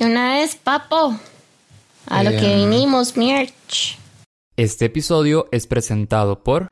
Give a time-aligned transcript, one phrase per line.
[0.00, 1.14] De una vez, papo.
[2.06, 3.98] A lo que vinimos, Mirch.
[4.56, 6.68] Este episodio es presentado por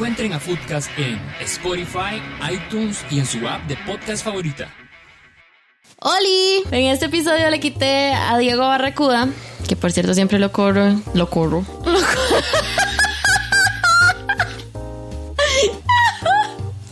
[0.00, 4.66] Encuentren a Foodcast en Spotify, iTunes y en su app de podcast favorita.
[5.98, 6.62] ¡Oli!
[6.70, 9.28] En este episodio le quité a Diego Barracuda,
[9.68, 10.98] que por cierto siempre lo corro.
[11.12, 11.66] Lo corro.
[11.84, 12.00] Lo corro.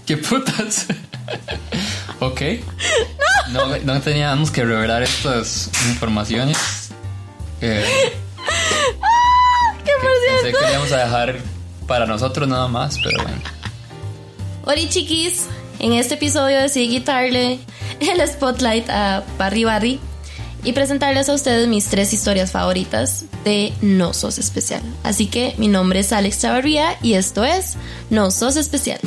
[0.06, 0.88] ¿Qué putas?
[2.20, 2.42] ok.
[3.52, 6.90] No, no teníamos que revelar estas informaciones.
[7.62, 7.86] Eh,
[9.82, 10.58] Que por pensé cierto.
[10.58, 11.57] que íbamos a dejar
[11.88, 13.41] para nosotros nada más, pero bueno.
[14.65, 15.47] Ori chiquis,
[15.80, 17.59] en este episodio decidí quitarle
[18.01, 20.00] el spotlight a Barry Barry
[20.62, 24.83] y presentarles a ustedes mis tres historias favoritas de No Sos Especial.
[25.03, 27.77] Así que mi nombre es Alex Chavarría y esto es
[28.11, 29.00] No Sos Especial.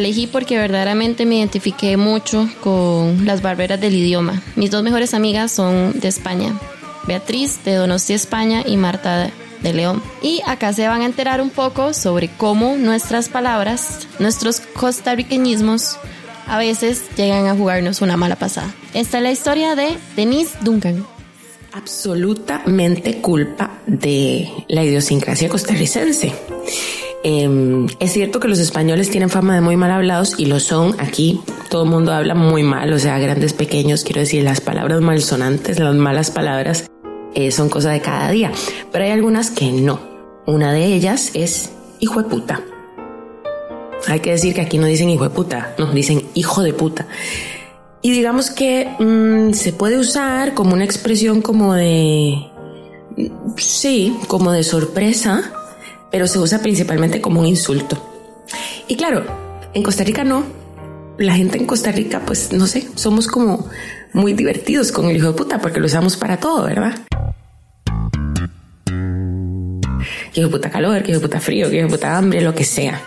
[0.00, 4.42] Elegí porque verdaderamente me identifiqué mucho con las barberas del idioma.
[4.56, 6.58] Mis dos mejores amigas son de España,
[7.06, 9.30] Beatriz de Donostia, España y Marta
[9.62, 10.02] de León.
[10.22, 15.98] Y acá se van a enterar un poco sobre cómo nuestras palabras, nuestros costarriqueñismos,
[16.46, 18.74] a veces llegan a jugarnos una mala pasada.
[18.92, 21.06] Esta es la historia de Denise Duncan.
[21.72, 26.32] absolutamente culpa de la idiosincrasia costarricense.
[27.22, 30.94] Eh, es cierto que los españoles tienen fama de muy mal hablados y lo son.
[30.98, 34.04] Aquí todo el mundo habla muy mal, o sea, grandes, pequeños.
[34.04, 36.90] Quiero decir, las palabras malsonantes, las malas palabras
[37.34, 38.52] eh, son cosa de cada día.
[38.90, 40.00] Pero hay algunas que no.
[40.46, 42.62] Una de ellas es hijo de puta.
[44.08, 47.06] Hay que decir que aquí no dicen hijo de puta, no, dicen hijo de puta.
[48.02, 52.46] Y digamos que mm, se puede usar como una expresión como de...
[53.58, 55.52] Sí, como de sorpresa,
[56.10, 57.96] pero se usa principalmente como un insulto.
[58.88, 59.24] Y claro,
[59.74, 60.44] en Costa Rica no.
[61.18, 63.68] La gente en Costa Rica, pues no sé, somos como
[64.12, 66.98] muy divertidos con el hijo de puta porque lo usamos para todo, ¿verdad?
[70.32, 72.40] Que hijo de puta calor, que hijo de puta frío, que hijo de puta hambre,
[72.40, 73.02] lo que sea.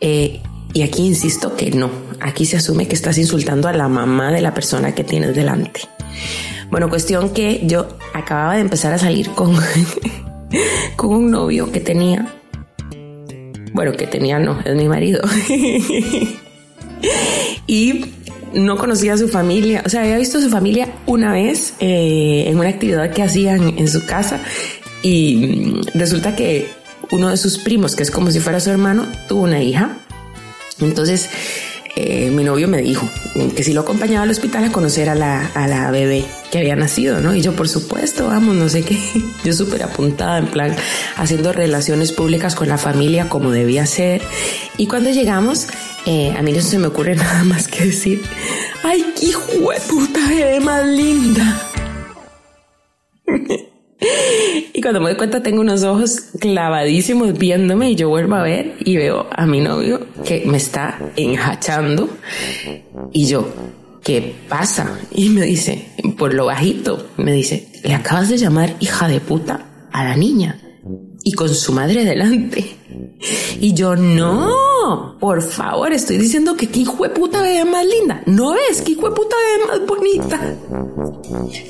[0.00, 0.40] Eh,
[0.72, 1.90] y aquí insisto que no.
[2.20, 5.80] Aquí se asume que estás insultando a la mamá de la persona que tienes delante.
[6.70, 9.56] Bueno, cuestión que yo acababa de empezar a salir con,
[10.96, 12.26] con un novio que tenía.
[13.72, 15.20] Bueno, que tenía no, es mi marido.
[17.66, 18.06] y
[18.54, 19.82] no conocía a su familia.
[19.84, 23.78] O sea, había visto a su familia una vez eh, en una actividad que hacían
[23.78, 24.40] en su casa.
[25.02, 26.68] Y resulta que
[27.10, 29.98] uno de sus primos, que es como si fuera su hermano, tuvo una hija.
[30.80, 31.28] Entonces,
[31.98, 33.08] eh, mi novio me dijo
[33.56, 36.76] que si lo acompañaba al hospital a conocer a la, a la bebé que había
[36.76, 37.34] nacido, ¿no?
[37.34, 38.98] Y yo, por supuesto, vamos, no sé qué.
[39.44, 40.76] Yo súper apuntada, en plan,
[41.16, 44.20] haciendo relaciones públicas con la familia como debía ser.
[44.76, 45.68] Y cuando llegamos,
[46.04, 48.22] eh, a mí no se me ocurre nada más que decir,
[48.82, 51.62] ¡ay, qué hijo de puta bebé más linda!
[54.86, 58.96] Cuando me doy cuenta tengo unos ojos clavadísimos viéndome y yo vuelvo a ver y
[58.96, 62.08] veo a mi novio que me está enjachando
[63.12, 63.52] y yo,
[64.04, 64.96] ¿qué pasa?
[65.10, 69.88] Y me dice, por lo bajito, me dice, le acabas de llamar hija de puta
[69.90, 70.60] a la niña
[71.24, 72.76] y con su madre delante.
[73.60, 78.22] Y yo, no, por favor, estoy diciendo que qué hijo de puta bebé más linda.
[78.26, 78.82] ¿No ves?
[78.82, 80.40] ¿Qué hijo de puta bebé más bonita?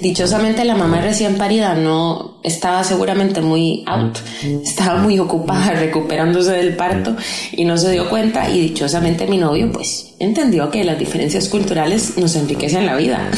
[0.00, 4.18] Dichosamente la mamá recién parida no estaba seguramente muy out,
[4.62, 7.16] estaba muy ocupada recuperándose del parto
[7.52, 12.16] y no se dio cuenta y dichosamente mi novio pues entendió que las diferencias culturales
[12.18, 13.30] nos enriquecen la vida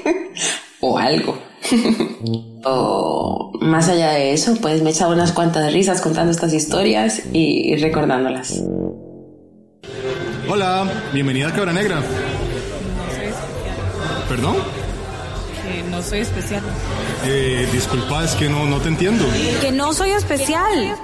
[0.80, 1.38] o algo.
[2.64, 7.22] o más allá de eso, pues me he echado unas cuantas risas contando estas historias
[7.32, 8.62] y recordándolas.
[10.48, 12.02] Hola, bienvenida a Cabra Negra.
[14.28, 14.56] ¿Perdón?
[15.62, 16.62] Que no soy especial.
[17.24, 19.24] Eh, disculpa, es que no, no te entiendo.
[19.62, 20.94] Que no soy especial.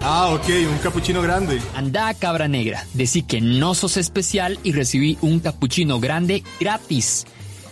[0.00, 1.60] Ah, ok, un capuchino grande.
[1.74, 7.26] Anda, cabra negra, decí que no sos especial y recibí un capuchino grande gratis.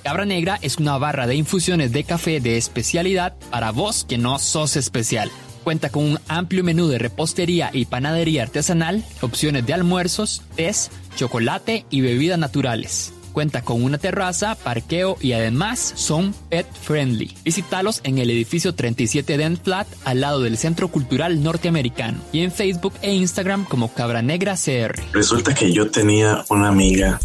[0.08, 4.38] Cabra Negra es una barra de infusiones de café de especialidad para vos que no
[4.38, 5.30] sos especial.
[5.64, 11.84] Cuenta con un amplio menú de repostería y panadería artesanal, opciones de almuerzos, tés, chocolate
[11.90, 13.12] y bebidas naturales.
[13.34, 17.34] Cuenta con una terraza, parqueo y además son pet friendly.
[17.44, 22.50] Visítalos en el edificio 37 Dent Flat al lado del Centro Cultural Norteamericano y en
[22.50, 24.98] Facebook e Instagram como Cabra Negra CR.
[25.12, 27.20] Resulta que yo tenía una amiga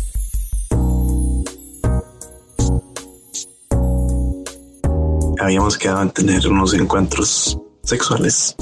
[5.44, 8.56] habíamos quedado en tener unos encuentros sexuales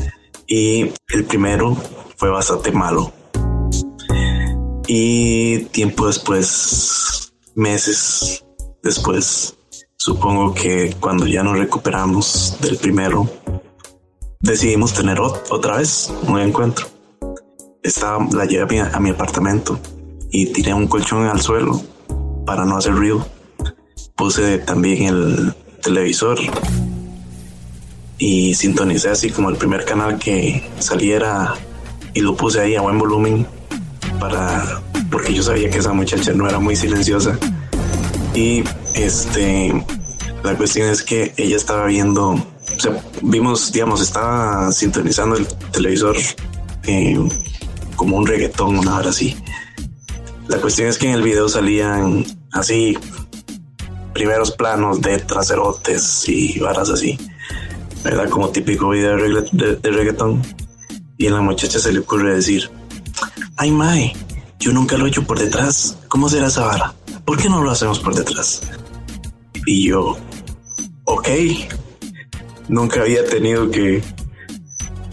[0.48, 1.78] y el primero
[2.18, 3.13] fue bastante malo.
[4.88, 8.44] Y tiempo después, meses
[8.83, 9.56] después,
[9.95, 13.30] supongo que cuando ya nos recuperamos del primero,
[14.39, 16.88] decidimos tener otra vez un encuentro.
[17.83, 19.80] Estaba, la llevé a mi apartamento
[20.31, 21.81] y tiré un colchón al suelo
[22.45, 23.25] para no hacer ruido.
[24.16, 26.39] Puse también el televisor
[28.18, 31.56] y sintonicé así como el primer canal que saliera
[32.13, 33.48] y lo puse ahí a buen volumen
[34.19, 37.38] para porque yo sabía que esa muchacha no era muy silenciosa.
[38.33, 38.63] Y
[38.94, 39.74] este
[40.44, 46.16] la cuestión es que ella estaba viendo o sea, vimos digamos estaba sintonizando el televisor
[46.83, 47.18] eh,
[47.95, 49.36] como un reggaetón una hora así.
[50.48, 52.98] La cuestión es que en el video salían así
[54.13, 57.18] primeros planos de traserotes y varas así
[58.04, 58.30] ¿verdad?
[58.30, 60.42] Como típico video de, reggaetón.
[61.18, 62.69] Y a la muchacha se le ocurre decir,
[63.58, 64.13] ay Mae,
[64.60, 65.98] yo nunca lo he hecho por detrás.
[66.08, 66.94] ¿Cómo será esa vara?
[67.25, 68.62] ¿Por qué no lo hacemos por detrás?
[69.66, 70.18] Y yo,
[71.04, 71.28] ok,
[72.68, 74.02] nunca había tenido que,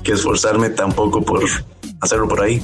[0.03, 1.45] que esforzarme tampoco por
[2.01, 2.63] hacerlo por ahí,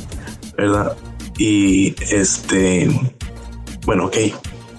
[0.56, 0.96] ¿verdad?
[1.36, 2.88] Y este,
[3.84, 4.16] bueno, ok,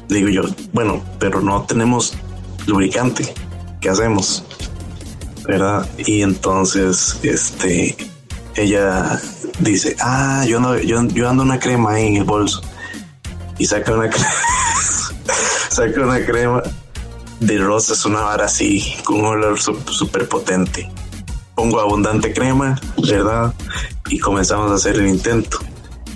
[0.10, 0.42] digo yo,
[0.74, 2.13] bueno, pero no tenemos
[2.68, 3.34] lubricante,
[3.81, 4.44] ¿qué hacemos?
[5.48, 5.88] ¿verdad?
[5.98, 7.96] Y entonces, este,
[8.56, 9.22] ella
[9.60, 12.62] dice, ah, yo no, yo, yo ando una crema ahí en el bolso.
[13.57, 14.30] Y saca una crema,
[15.69, 16.63] saca una crema
[17.40, 20.90] de rosas, una vara así, con un olor súper potente.
[21.56, 23.54] Pongo abundante crema, ¿verdad?
[24.10, 25.60] Y comenzamos a hacer el intento.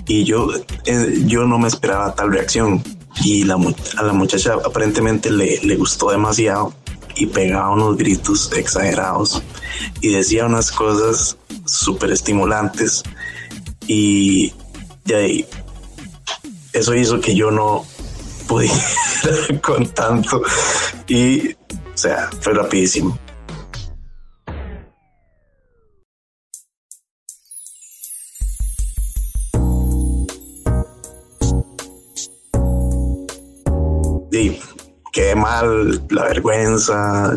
[0.06, 0.48] Y yo,
[0.84, 2.82] eh, yo no me esperaba tal reacción.
[3.22, 3.58] Y la,
[3.96, 6.72] a la muchacha aparentemente le, le gustó demasiado
[7.16, 9.42] y pegaba unos gritos exagerados
[10.00, 11.36] y decía unas cosas
[11.66, 13.02] súper estimulantes
[13.86, 14.52] y,
[15.14, 15.44] ahí
[16.72, 17.84] eso hizo que yo no
[18.46, 18.74] pudiera
[19.62, 20.42] con tanto
[21.08, 21.56] y o
[21.94, 23.18] sea fue rapidísimo
[35.12, 37.34] qué mal, la vergüenza,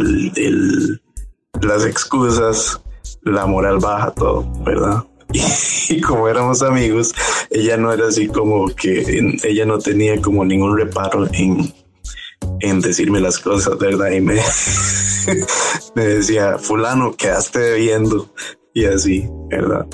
[1.62, 2.82] las excusas,
[3.24, 5.04] la moral baja, todo, ¿verdad?
[5.90, 7.14] Y, como éramos amigos,
[7.50, 11.74] ella no era así como que ella no tenía como ningún reparo en,
[12.60, 14.12] en decirme las cosas, ¿verdad?
[14.12, 14.36] Y me,
[15.96, 18.30] me decía, fulano, quedaste viendo
[18.74, 19.88] y así, ¿verdad?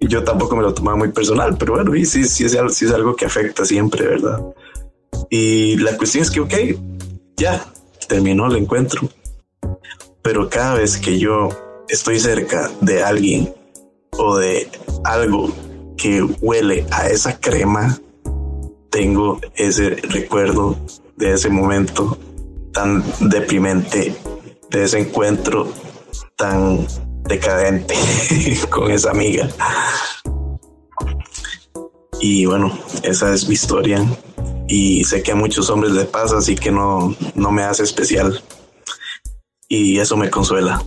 [0.00, 2.84] Y yo tampoco me lo tomaba muy personal, pero bueno, y sí, sí, es, sí
[2.84, 4.40] es algo que afecta siempre, ¿verdad?
[5.30, 6.54] Y la cuestión es que, ok,
[7.36, 7.64] ya
[8.08, 9.08] terminó el encuentro.
[10.22, 11.48] Pero cada vez que yo
[11.88, 13.52] estoy cerca de alguien
[14.12, 14.68] o de
[15.04, 15.52] algo
[15.96, 17.98] que huele a esa crema,
[18.90, 20.76] tengo ese recuerdo
[21.16, 22.18] de ese momento
[22.72, 24.14] tan deprimente,
[24.70, 25.72] de ese encuentro
[26.36, 26.86] tan
[27.24, 27.94] decadente
[28.70, 29.48] con esa amiga.
[32.20, 34.04] Y bueno, esa es mi historia
[34.68, 38.42] y sé que a muchos hombres les pasa, así que no, no me hace especial.
[39.66, 40.82] Y eso me consuela.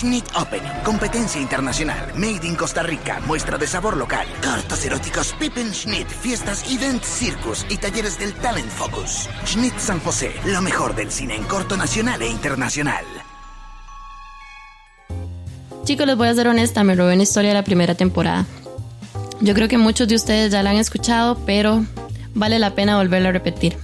[0.00, 5.74] Schnitt Open, competencia internacional, made in Costa Rica, muestra de sabor local, cortos eróticos, Pippen
[5.74, 9.28] Schnitt, fiestas, event, circus y talleres del Talent Focus.
[9.44, 13.04] Schnitt San José, lo mejor del cine en corto nacional e internacional.
[15.84, 18.46] Chicos, les voy a ser honesta, me robé una historia de la primera temporada.
[19.42, 21.84] Yo creo que muchos de ustedes ya la han escuchado, pero
[22.32, 23.76] vale la pena volverla a repetir.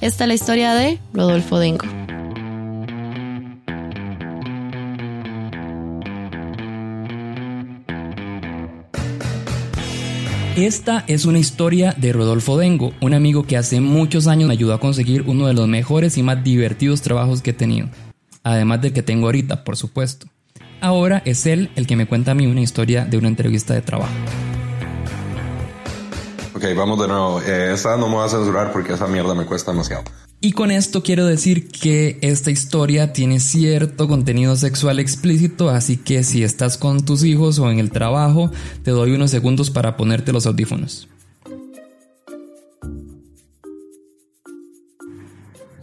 [0.00, 2.03] Esta es la historia de Rodolfo Dengo.
[10.56, 14.72] Esta es una historia de Rodolfo Dengo, un amigo que hace muchos años me ayudó
[14.72, 17.88] a conseguir uno de los mejores y más divertidos trabajos que he tenido.
[18.44, 20.28] Además del que tengo ahorita, por supuesto.
[20.80, 23.82] Ahora es él el que me cuenta a mí una historia de una entrevista de
[23.82, 24.14] trabajo.
[26.54, 27.40] Ok, vamos de nuevo.
[27.40, 30.04] Eh, esa no me voy a censurar porque esa mierda me cuesta demasiado.
[30.44, 36.22] Y con esto quiero decir que esta historia tiene cierto contenido sexual explícito, así que
[36.22, 38.50] si estás con tus hijos o en el trabajo,
[38.82, 41.08] te doy unos segundos para ponerte los audífonos.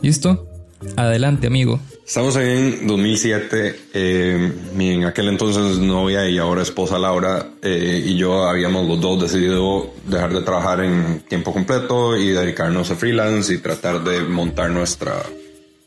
[0.03, 0.47] ¿Listo?
[0.95, 1.79] Adelante, amigo.
[2.11, 3.79] Estamos en 2007.
[3.93, 8.99] Eh, mi en aquel entonces novia y ahora esposa Laura eh, y yo habíamos los
[8.99, 14.23] dos decidido dejar de trabajar en tiempo completo y dedicarnos a freelance y tratar de
[14.23, 15.23] montar nuestra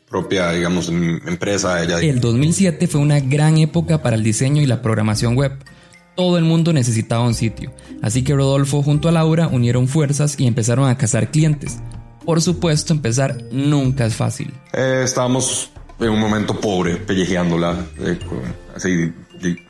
[0.09, 1.83] propia, digamos, em- empresa.
[1.85, 5.52] Ella El 2007 fue una gran época para el diseño y la programación web.
[6.16, 10.47] Todo el mundo necesitaba un sitio, así que Rodolfo junto a Laura unieron fuerzas y
[10.47, 11.81] empezaron a cazar clientes.
[12.25, 14.54] Por supuesto, empezar nunca es fácil.
[14.73, 18.19] Eh, estábamos en un momento pobre, pellejeándola, eh,
[18.75, 19.13] así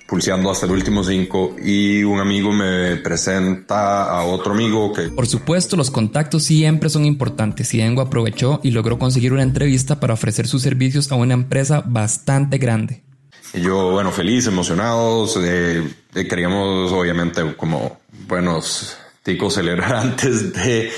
[0.06, 5.26] pulseando hasta el último cinco y un amigo me presenta a otro amigo que Por
[5.26, 10.14] supuesto, los contactos siempre son importantes y Engo aprovechó y logró conseguir una entrevista para
[10.14, 13.02] ofrecer sus servicios a una empresa bastante grande.
[13.54, 15.82] Y yo, bueno, feliz, emocionados, eh,
[16.14, 20.90] eh, queríamos obviamente como buenos ticos celebrar antes de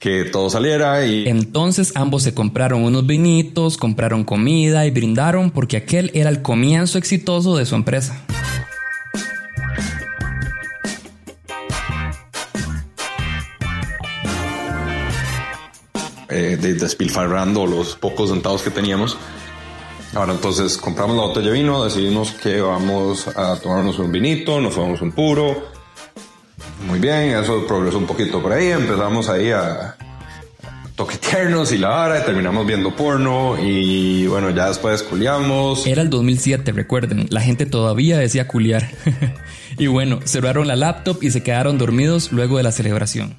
[0.00, 5.76] que todo saliera y Entonces ambos se compraron unos vinitos, compraron comida y brindaron porque
[5.76, 8.24] aquel era el comienzo exitoso de su empresa.
[16.28, 19.16] eh, de- despilfarrando los pocos centavos que teníamos.
[20.14, 24.74] Ahora entonces compramos la botella de vino, decidimos que vamos a tomarnos un vinito, nos
[24.74, 25.79] tomamos un puro.
[26.86, 29.96] Muy bien, eso progresó un poquito por ahí, empezamos ahí a
[30.96, 35.86] toquetearnos y la vara, y terminamos viendo porno y bueno, ya después culiamos.
[35.86, 38.90] Era el 2007, recuerden, la gente todavía decía culiar.
[39.78, 43.36] y bueno, cerraron la laptop y se quedaron dormidos luego de la celebración.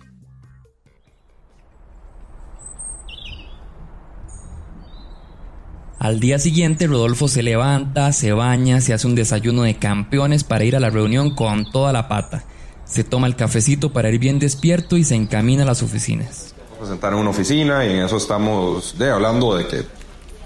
[6.00, 10.64] Al día siguiente, Rodolfo se levanta, se baña, se hace un desayuno de campeones para
[10.64, 12.44] ir a la reunión con toda la pata.
[12.92, 16.54] Se toma el cafecito para ir bien despierto y se encamina a las oficinas.
[16.78, 19.84] presentar en una oficina y en eso estamos de, hablando de que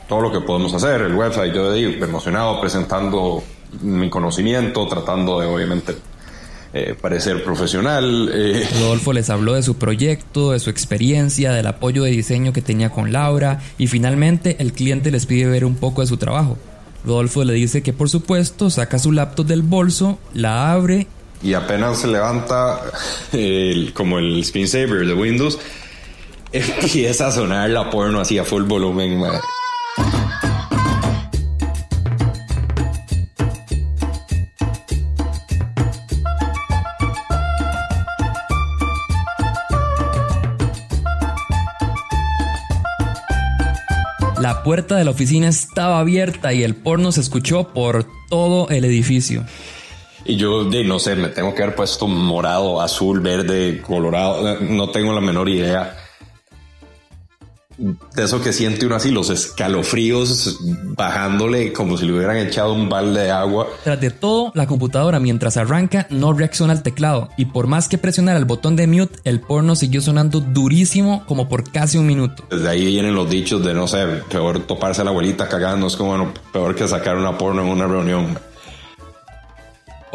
[0.08, 3.44] todo lo que podemos hacer, el website, yo digo, emocionado presentando
[3.82, 5.96] mi conocimiento, tratando de obviamente
[6.74, 8.30] eh, parecer profesional.
[8.32, 12.62] eh, Rodolfo les habló de su proyecto, de su experiencia, del apoyo de diseño que
[12.62, 16.58] tenía con Laura y finalmente el cliente les pide ver un poco de su trabajo.
[17.06, 21.08] Rodolfo le dice que por supuesto saca su laptop del bolso, la abre
[21.44, 22.82] y apenas se levanta
[23.32, 25.60] el- como el screensaver de Windows,
[26.52, 29.22] empieza a sonar la porno así a full volumen.
[44.40, 48.84] La puerta de la oficina estaba abierta y el porno se escuchó por todo el
[48.86, 49.46] edificio.
[50.26, 54.90] Y yo, de, no sé, me tengo que haber puesto morado, azul, verde, colorado, no
[54.90, 55.98] tengo la menor idea.
[57.78, 60.60] De eso que siente uno así, los escalofríos
[60.96, 63.68] bajándole como si le hubieran echado un balde de agua.
[63.84, 67.98] Tras de todo, la computadora mientras arranca no reacciona al teclado y por más que
[67.98, 72.46] presionara el botón de mute, el porno siguió sonando durísimo como por casi un minuto.
[72.50, 75.98] Desde ahí vienen los dichos de, no sé, peor toparse a la abuelita cagando, es
[75.98, 78.40] como, bueno, peor que sacar una porno en una reunión.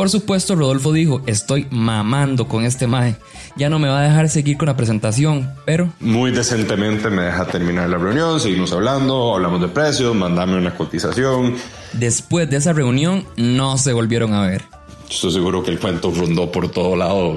[0.01, 3.17] Por supuesto, Rodolfo dijo, estoy mamando con este maje.
[3.57, 7.45] Ya no me va a dejar seguir con la presentación, pero Muy decentemente me deja
[7.45, 11.55] terminar la reunión, seguimos hablando, hablamos de precios, mandame una cotización.
[11.93, 14.63] después de esa reunión no se volvieron a ver.
[15.11, 17.37] Estoy seguro que el cuento rondó por todo lado.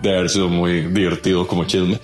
[0.00, 2.00] De haber sido muy divertido como chisme.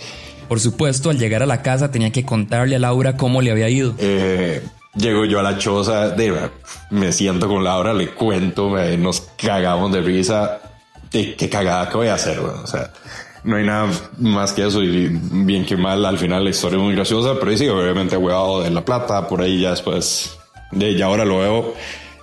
[0.51, 3.71] Por supuesto, al llegar a la casa tenía que contarle a Laura cómo le había
[3.71, 3.95] ido.
[4.01, 4.61] Eh,
[4.97, 6.51] llego yo a la choza, de,
[6.91, 10.61] me siento con Laura, le cuento, me- nos cagamos de risa.
[11.11, 12.61] Qué cagada que voy a hacer, weón?
[12.63, 12.93] O sea,
[13.45, 16.83] no hay nada más que eso y bien que mal, al final la historia es
[16.83, 20.37] muy graciosa, pero sí, obviamente huevado de la plata, por ahí ya después,
[20.73, 21.75] de ya ahora lo veo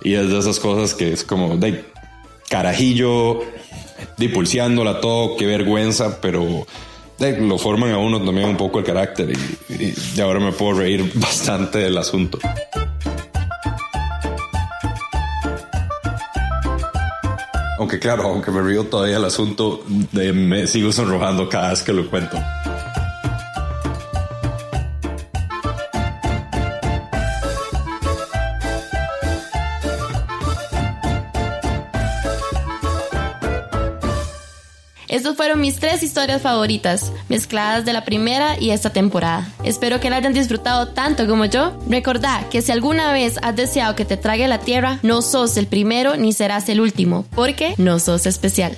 [0.02, 1.84] y es de esas cosas que es como de
[2.48, 3.40] carajillo,
[4.16, 6.66] de pulseándola todo, qué vergüenza, pero
[7.18, 10.52] de, lo forman a uno también un poco el carácter y, y de ahora me
[10.52, 12.38] puedo reír bastante del asunto.
[17.78, 21.92] Aunque claro, aunque me río todavía el asunto, de, me sigo sonrojando cada vez que
[21.92, 22.36] lo cuento.
[35.08, 39.48] Estas fueron mis tres historias favoritas, mezcladas de la primera y esta temporada.
[39.64, 41.72] Espero que la hayan disfrutado tanto como yo.
[41.88, 45.66] Recordá que si alguna vez has deseado que te trague la tierra, no sos el
[45.66, 48.76] primero ni serás el último, porque no sos especial.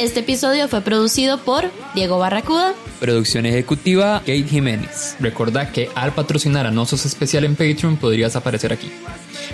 [0.00, 2.72] Este episodio fue producido por Diego Barracuda.
[3.00, 5.14] Producción ejecutiva Kate Jiménez.
[5.20, 8.90] Recordá que al patrocinar a Nosos Especial en Patreon podrías aparecer aquí.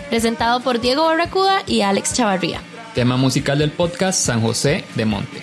[0.09, 2.61] Presentado por Diego Barracuda y Alex Chavarría.
[2.95, 5.43] Tema musical del podcast San José de Monte.